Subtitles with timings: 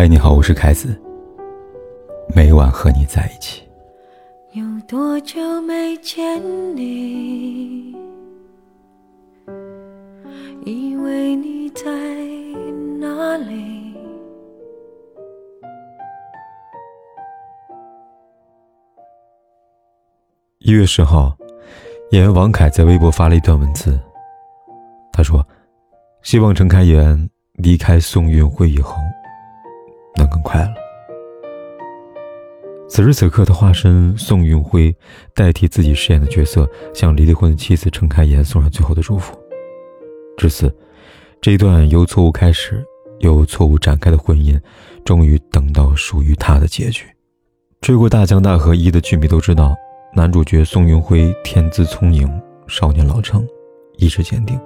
[0.00, 0.96] 嗨，你好，我是凯子。
[2.32, 3.64] 每晚和你在一起。
[4.52, 6.40] 有多久没见
[6.76, 7.96] 你？
[10.64, 11.82] 以为你在
[13.00, 13.92] 哪里？
[20.60, 21.36] 一月十号，
[22.12, 23.98] 演员王凯在微博发了一段文字。
[25.12, 25.44] 他说
[26.22, 28.94] ：“希望陈开颜离开宋运辉以后。”
[30.38, 30.72] 很快了。
[32.88, 34.94] 此时此刻，他化身宋运辉，
[35.34, 39.36] 代替自己饰演的角色，向离了婚的妻子陈开颜送上最后的祝福。
[40.36, 40.74] 至此，
[41.40, 42.82] 这一段由错误开始、
[43.18, 44.58] 由错误展开的婚姻，
[45.04, 47.04] 终于等到属于他的结局。
[47.80, 49.76] 追过《大江大河一》的剧迷都知道，
[50.14, 52.28] 男主角宋运辉天资聪颖，
[52.68, 53.46] 少年老成，
[53.98, 54.58] 意志坚定。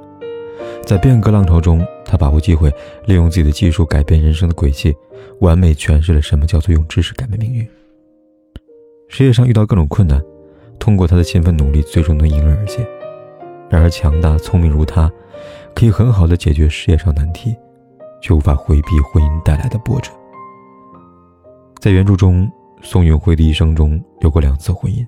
[0.84, 2.70] 在变革浪潮中，他把握机会，
[3.06, 4.94] 利用自己的技术改变人生的轨迹，
[5.40, 7.66] 完美诠释了什么叫做用知识改变命运。
[9.08, 10.22] 事业上遇到各种困难，
[10.78, 12.86] 通过他的勤奋努力，最终能迎刃而解。
[13.70, 15.10] 然而，强大聪明如他，
[15.74, 17.54] 可以很好的解决事业上难题，
[18.20, 20.10] 却无法回避婚姻带来的波折。
[21.80, 22.50] 在原著中，
[22.82, 25.06] 宋运辉的一生中有过两次婚姻，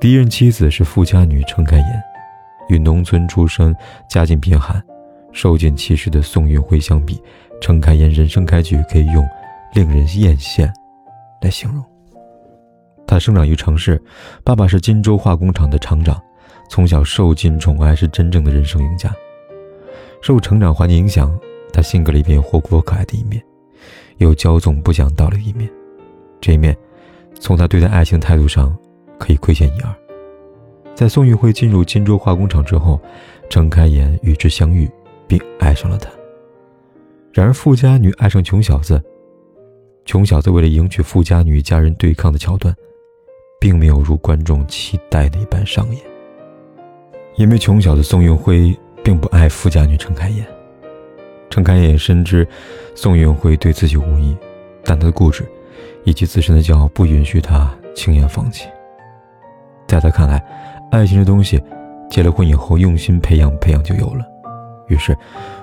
[0.00, 2.11] 第一任妻子是富家女程开颜。
[2.72, 3.74] 与农村出身、
[4.08, 4.82] 家境贫寒、
[5.30, 7.22] 受尽歧视的宋运辉相比，
[7.60, 9.24] 程开颜人生开局可以用
[9.74, 10.70] “令人艳羡”
[11.42, 11.84] 来形容。
[13.06, 14.02] 他生长于城市，
[14.42, 16.18] 爸爸是金州化工厂的厂长，
[16.70, 19.14] 从小受尽宠爱，是真正的人生赢家。
[20.22, 21.38] 受成长环境影响，
[21.72, 23.42] 他性格里边有活泼可爱的一面，
[24.16, 25.70] 有骄纵不讲道理的一面。
[26.40, 26.74] 这一面，
[27.38, 28.74] 从他对待爱情态度上，
[29.18, 30.01] 可以窥见一二。
[30.94, 33.00] 在宋运辉进入金州化工厂之后，
[33.48, 34.88] 程开颜与之相遇，
[35.26, 36.10] 并爱上了他。
[37.32, 39.02] 然而，富家女爱上穷小子，
[40.04, 42.74] 穷小子为了迎娶富家女，家人对抗的桥段，
[43.58, 45.98] 并没有如观众期待的一般上演。
[47.36, 50.46] 因为穷小子宋运辉并不爱富家女程开颜，
[51.48, 52.46] 程开颜深知
[52.94, 54.36] 宋运辉对自己无意，
[54.84, 55.42] 但他的固执
[56.04, 58.68] 以及自身的骄傲不允许他轻言放弃。
[59.88, 60.42] 在他看来，
[60.92, 61.58] 爱情这东西，
[62.10, 64.26] 结了婚以后用心培养培养就有了。
[64.88, 65.16] 于是，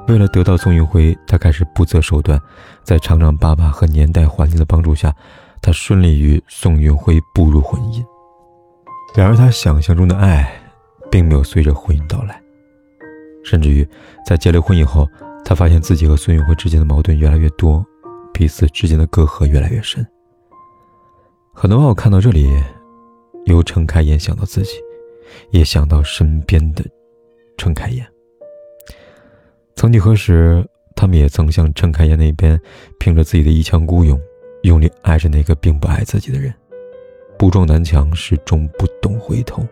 [0.08, 2.42] 为了得到宋运辉，他开始不择手段，
[2.84, 5.14] 在厂长爸爸和年代环境的帮助下，
[5.62, 8.04] 他顺利与宋运辉步入婚姻。
[9.16, 10.52] 然而，他想象中的爱，
[11.12, 12.42] 并没有随着婚姻到来。
[13.44, 13.88] 甚至于，
[14.26, 15.08] 在结了婚以后，
[15.46, 17.86] 他发现自己和孙运辉之间的矛盾越来越多，
[18.34, 20.04] 彼此之间的隔阂越来越深。
[21.54, 22.50] 很多网友看到这里，
[23.46, 24.72] 由睁开眼想到自己。
[25.52, 26.84] 也想到身边的
[27.58, 28.06] 陈开颜。
[29.76, 32.60] 曾几何时，他们也曾向陈开颜那边
[33.00, 34.20] 凭着自己的一腔孤勇，
[34.64, 36.54] 用力爱着那个并不爱自己的人，
[37.38, 39.66] 不撞南墙，始终不懂回头。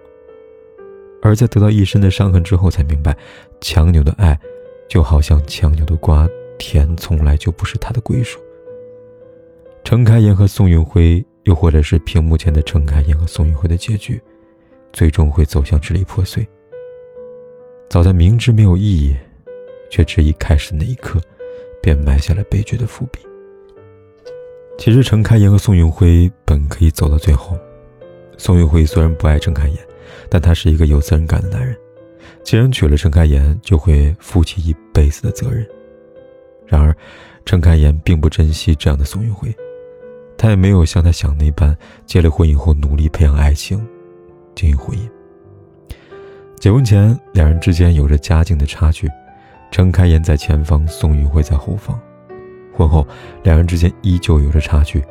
[1.21, 3.15] 而在得到一身的伤痕之后，才明白，
[3.59, 4.39] 强扭的爱，
[4.87, 6.25] 就好像强扭的瓜，
[6.57, 8.39] 甜从来就不是他的归属。
[9.83, 14.21] 陈开颜和宋运辉，又或者是屏幕前的陈开颜和宋运辉的结局。
[14.97, 16.43] 最终会走向支离破碎。
[17.87, 19.15] 早在明知没有意义，
[19.91, 21.21] 却执意开始那一刻，
[21.83, 23.19] 便埋下了悲剧的伏笔。
[24.75, 27.55] 其实，陈开颜和宋运辉本可以走到最后。
[28.39, 29.77] 宋运辉虽然不爱陈开颜，
[30.31, 31.77] 但他是一个有责任感的男人。
[32.43, 35.63] 既然娶了陈开颜，就会负起一辈子的责任。
[36.65, 36.91] 然而，
[37.45, 39.55] 陈开颜并不珍惜这样的宋运辉，
[40.39, 41.77] 他也没有像他想那般，
[42.07, 43.87] 结了婚以后努力培养爱情。
[44.57, 45.07] 经营婚姻。
[46.59, 49.07] 结婚前，两人之间有着家境的差距，
[49.69, 51.97] 程开颜在前方，宋运辉在后方。
[52.73, 53.07] 婚后，
[53.43, 55.03] 两人之间依旧有着差距，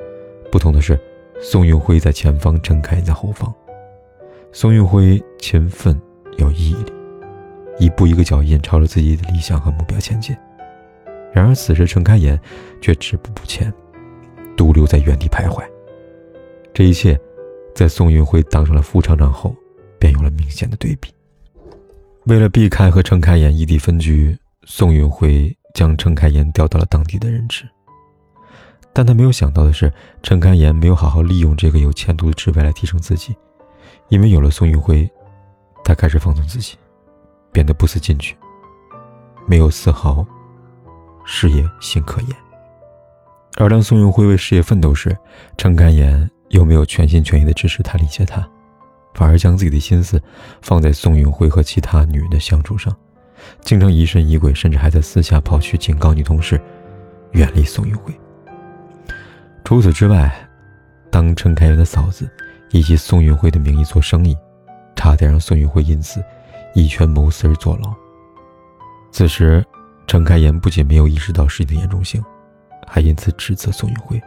[0.50, 0.98] 不同的是，
[1.40, 3.54] 宋运辉在前方，程开颜在后方。
[4.50, 5.96] 宋运辉勤奋
[6.38, 6.92] 有毅力，
[7.78, 10.36] 一步一个脚印朝着自己的理想和目标前进。
[11.32, 12.38] 然而，此时程开颜
[12.80, 13.72] 却止步不前，
[14.56, 15.62] 独留在原地徘徊。
[16.74, 17.16] 这一切。
[17.76, 19.54] 在宋运辉当上了副厂长后，
[19.98, 21.12] 便有了明显的对比。
[22.24, 24.34] 为了避开和程开颜异地分居，
[24.64, 27.68] 宋运辉将程开颜调到了当地的任职。
[28.94, 29.92] 但他没有想到的是，
[30.22, 33.36] 程开颜没有好好利用这个有前途的职位来提升自己，
[34.08, 35.06] 因为有了宋运辉，
[35.84, 36.78] 他开始放纵自己，
[37.52, 38.34] 变得不思进取，
[39.46, 40.26] 没有丝毫
[41.26, 42.30] 事业心可言。
[43.58, 45.14] 而当宋运辉为事业奋斗时，
[45.58, 46.30] 程开颜。
[46.48, 48.46] 又没有全心全意的支持他、理解他，
[49.14, 50.20] 反而将自己的心思
[50.62, 52.94] 放在宋运辉和其他女人的相处上，
[53.60, 56.60] 经常疑神疑鬼，甚至还在私下跑去警告女同事
[57.32, 58.12] 远离宋运辉。
[59.64, 60.32] 除此之外，
[61.10, 62.30] 当陈开元的嫂子
[62.70, 64.36] 以及宋运辉的名义做生意，
[64.94, 66.22] 差点让宋运辉因此
[66.74, 67.92] 以权谋私而坐牢。
[69.10, 69.64] 此时，
[70.06, 72.22] 陈开元不仅没有意识到事情的严重性，
[72.86, 74.22] 还因此指责宋运辉：“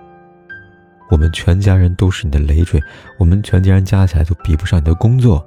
[1.09, 2.81] 我们全家人都是你的累赘，
[3.17, 5.45] 我们全家人加起来都比不上你的工作。”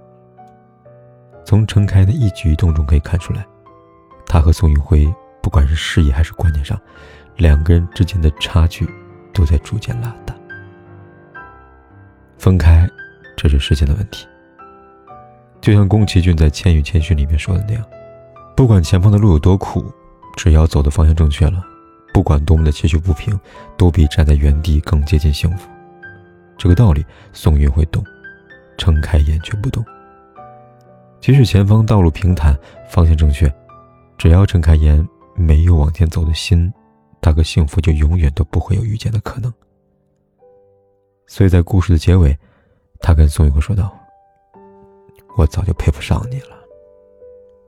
[1.46, 3.46] 从陈开的一举一动中可以看出来，
[4.26, 5.12] 他和宋运辉
[5.42, 6.78] 不管是事业还是观念上，
[7.36, 8.88] 两个人之间的差距。
[9.34, 10.34] 都在逐渐拉大。
[12.36, 12.86] 分开，
[13.34, 14.26] 这是时间的问题。
[15.58, 17.82] 就像宫崎骏在《千与千寻》里面说的那样，
[18.54, 19.90] 不管前方的路有多苦，
[20.36, 21.64] 只要走的方向正确了，
[22.12, 23.38] 不管多么的崎岖不平，
[23.76, 25.68] 都比站在原地更接近幸福。
[26.58, 28.04] 这个道理，宋云会懂，
[28.76, 29.84] 程开眼却不懂。
[31.20, 32.54] 即使前方道路平坦，
[32.88, 33.52] 方向正确，
[34.18, 36.72] 只要睁开眼没有往前走的心。
[37.20, 39.52] 大哥幸福就永远都不会有遇见的可能。
[41.28, 42.36] 所以在故事的结尾，
[42.98, 43.96] 他跟宋云会说道
[45.38, 46.56] ：“我早就配不上你了。”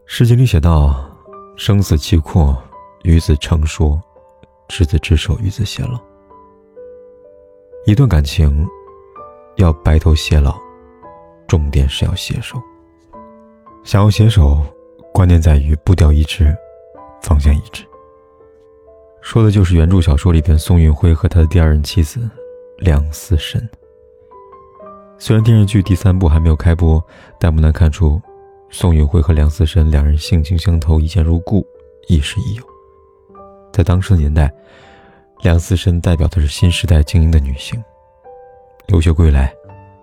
[0.06, 1.08] 诗经里写道
[1.56, 2.61] ：“生死契阔，
[3.05, 3.97] 与子成说；
[4.69, 5.99] 执子之手，与子偕老。”
[7.87, 8.66] 一段感情
[9.56, 10.58] 要白头偕老，
[11.46, 12.58] 重点是要携手。
[13.84, 14.64] 想要携手，
[15.12, 16.56] 关键在于步调一致，
[17.22, 17.84] 方向一致。
[19.20, 22.20] 说的就是原著小说里边宋运辉和他的第二任妻子
[22.78, 23.66] 梁思申。
[25.19, 27.02] 虽然电视剧第三部还没有开播，
[27.38, 28.20] 但不难看出，
[28.70, 31.66] 宋运辉和梁思申两人性情相投，一见如故，
[32.08, 32.74] 亦师亦友。
[33.75, 34.49] 在当时的年代，
[35.43, 37.82] 梁思申代表的是新时代精英的女性。
[38.87, 39.53] 留学归来，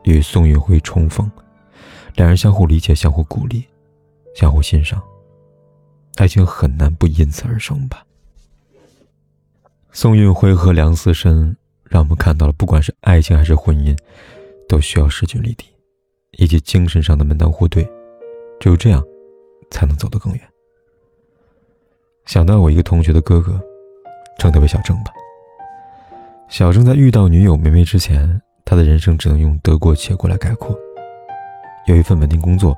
[0.03, 1.31] 与宋运辉重逢，
[2.15, 3.65] 两人相互理解，相互鼓励，
[4.35, 5.01] 相互欣赏，
[6.18, 8.03] 爱情很难不因此而生吧。
[9.94, 13.97] 宋运辉和梁思申让我们看到了，不管是爱情还是婚姻，
[14.68, 15.65] 都需要势均力敌，
[16.31, 17.89] 以及精神上的门当户对，
[18.59, 19.01] 只有这样，
[19.69, 20.50] 才能走得更远。
[22.41, 23.61] 想到我一个同学的哥哥，
[24.39, 25.11] 称他为小郑吧。
[26.49, 30.75] 小郑在遇到女友梅梅之前，他的人生只能用得过且过来概括：
[31.85, 32.75] 有一份稳定工作，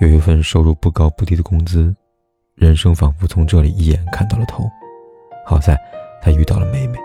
[0.00, 1.96] 有一份收入不高不低的工资，
[2.56, 4.68] 人生仿佛从这里一眼看到了头。
[5.46, 5.80] 好在。
[6.20, 6.98] 他遇到了梅梅。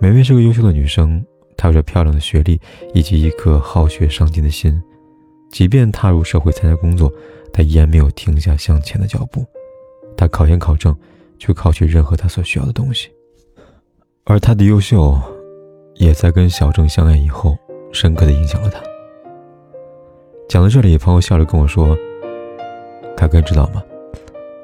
[0.00, 1.22] 梅梅是个优秀的女生，
[1.58, 2.58] 她有着漂亮的学历
[2.94, 4.82] 以及一颗好学上进的心。
[5.50, 7.12] 即便踏入社会参加工作，
[7.52, 9.44] 她依然没有停下向前的脚步。
[10.16, 10.96] 他考研考证，
[11.38, 13.10] 去考取任何他所需要的东西。
[14.24, 15.18] 而他的优秀，
[15.94, 17.56] 也在跟小郑相爱以后，
[17.92, 18.80] 深刻的影响了他。
[20.48, 21.96] 讲到这里，朋友笑着跟我说
[23.16, 23.82] ：“凯哥，知道吗？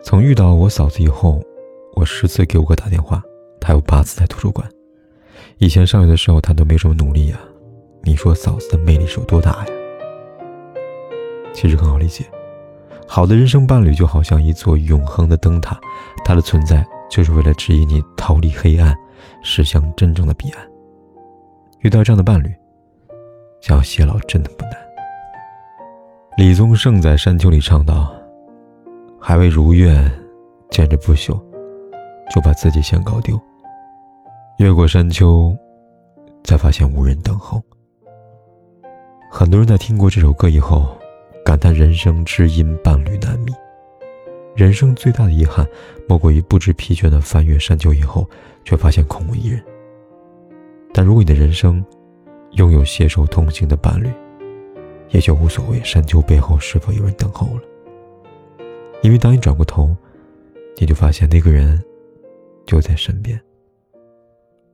[0.03, 1.43] 从遇到我嫂子以后，
[1.95, 3.23] 我十次给我哥打电话。”
[3.61, 4.69] 他有八次在图书馆。
[5.59, 7.39] 以前上学的时候，他都没什么努力呀。
[8.03, 9.67] 你说嫂子的魅力是有多大呀？
[11.53, 12.25] 其实很好理解，
[13.15, 15.79] 好的人生伴侣就好像一座永恒的灯塔，
[16.25, 18.97] 它的存在就是为了指引你逃离黑暗，
[19.43, 20.67] 驶向真正的彼岸。
[21.81, 22.51] 遇到这样的伴侣，
[23.61, 24.73] 想要偕老真的不难。
[26.39, 28.11] 李宗盛在《山丘》里唱道
[29.21, 30.11] ：“还未如愿，
[30.71, 31.39] 见着不朽，
[32.35, 33.39] 就把自己先搞丢。”
[34.57, 35.55] 越过山丘，
[36.45, 37.61] 才发现无人等候。
[39.31, 40.97] 很多人在听过这首歌以后，
[41.45, 43.53] 感叹人生知音伴侣难觅。
[44.55, 45.67] 人生最大的遗憾，
[46.07, 48.29] 莫过于不知疲倦的翻越山丘以后，
[48.65, 49.63] 却发现空无一人。
[50.93, 51.85] 但如果你的人生
[52.53, 54.09] 拥有携手同行的伴侣，
[55.11, 57.63] 也就无所谓山丘背后是否有人等候了。
[59.03, 59.97] 因为当你转过头，
[60.77, 61.83] 你就发现那个人
[62.67, 63.41] 就在身边。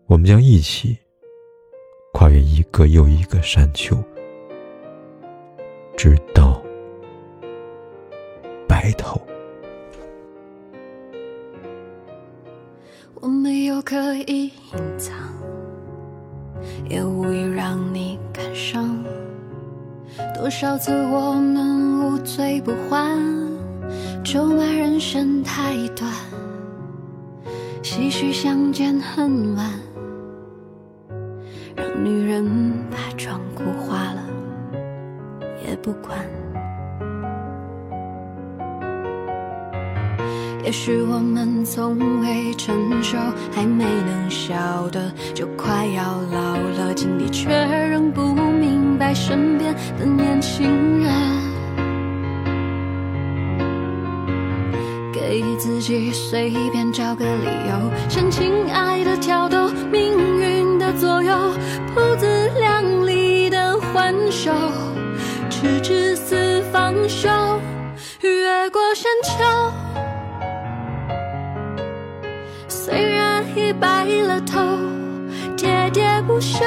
[0.06, 0.98] 我们将一起
[2.12, 3.96] 跨越一个又一个山丘，
[5.98, 6.62] 直到
[8.68, 9.20] 白头。
[13.14, 14.52] 我没有刻意隐
[14.96, 15.16] 藏，
[16.88, 18.96] 也无意让你感伤。
[20.36, 23.20] 多少次我们无醉不欢，
[24.22, 26.08] 咒骂人生太短，
[27.82, 29.68] 唏嘘相见恨晚。
[31.74, 32.46] 让女人
[32.88, 34.22] 把妆哭花了
[35.68, 36.18] 也不管，
[40.64, 43.18] 也许我们从未成熟，
[43.52, 47.50] 还没能晓得就快要老了，经历却
[47.90, 51.12] 仍不明白身边的年轻人，
[55.12, 60.88] 给自己随便找个理由，向亲爱的挑逗，命运的。
[60.88, 61.34] 的左右，
[61.94, 64.50] 不自量力的还手，
[65.60, 67.28] 直至死方休。
[68.20, 69.72] 越过山丘，
[72.68, 74.60] 虽然已白了头，
[75.56, 76.64] 喋喋不休，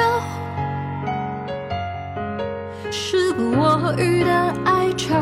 [2.90, 5.14] 时不我予的哀愁，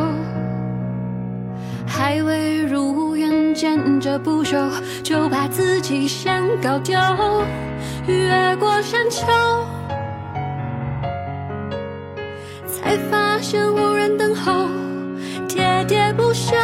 [1.86, 4.68] 还未如愿见着不朽，
[5.04, 6.98] 就把自己先搞丢。
[8.08, 9.26] 越过山丘，
[12.90, 14.66] 才发现无人等候。
[15.46, 16.56] 喋喋不休，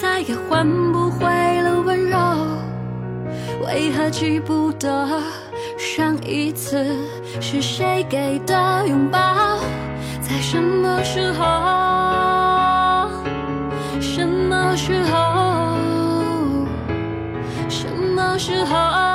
[0.00, 1.28] 再也换不回
[1.62, 2.18] 了温柔。
[3.64, 5.22] 为何记不得
[5.78, 6.84] 上一次
[7.40, 9.60] 是谁给的拥抱？
[10.20, 11.44] 在什么时候？
[14.00, 15.76] 什么时候？
[17.68, 19.09] 什么时候？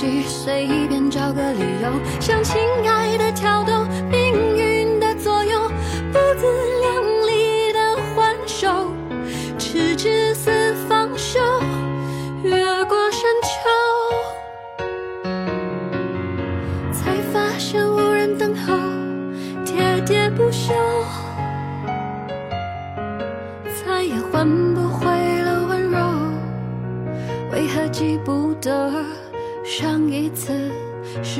[0.00, 2.56] 随便找个理由，向亲
[2.88, 3.86] 爱的挑逗，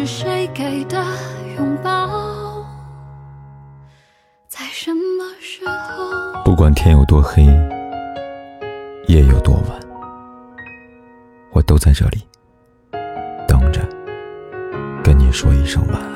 [0.01, 0.97] 是谁给的
[1.59, 2.65] 拥抱？
[4.49, 6.43] 在什么时候？
[6.43, 7.43] 不管天有多黑，
[9.09, 9.79] 夜有多晚，
[11.53, 12.27] 我都在这里
[13.47, 13.83] 等着，
[15.05, 16.10] 跟你说一声晚安。